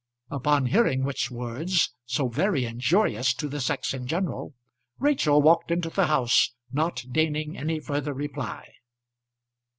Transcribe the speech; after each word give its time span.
Upon 0.31 0.65
hearing 0.65 1.03
which 1.03 1.29
words, 1.29 1.93
so 2.07 2.27
very 2.27 2.65
injurious 2.65 3.35
to 3.35 3.47
the 3.47 3.59
sex 3.61 3.93
in 3.93 4.07
general, 4.07 4.55
Rachel 4.97 5.43
walked 5.43 5.69
into 5.69 5.91
the 5.91 6.07
house 6.07 6.55
not 6.71 7.03
deigning 7.11 7.55
any 7.55 7.79
further 7.79 8.11
reply. 8.11 8.67